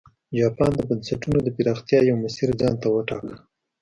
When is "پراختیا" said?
1.57-1.99